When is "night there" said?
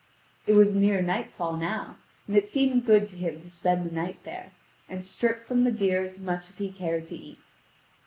3.93-4.51